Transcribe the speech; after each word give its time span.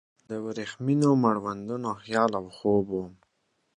د 0.29 0.31
وریښمینو 0.45 1.09
مړوندونو 1.23 1.89
خیال 2.03 2.31
او 2.39 2.45
خوب 2.57 2.85
وم 2.91 3.11